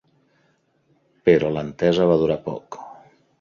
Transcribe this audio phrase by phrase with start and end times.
[1.29, 2.81] Però l'entesa va durar poc.